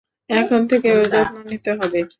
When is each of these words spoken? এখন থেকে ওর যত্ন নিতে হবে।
এখন 0.29 0.61
থেকে 0.67 0.87
ওর 0.91 1.05
যত্ন 1.13 1.35
নিতে 1.51 1.71
হবে। 1.79 2.01